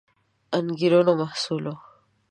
انګېرنو 0.57 1.13
محصول 1.21 1.63
وو 1.67 1.75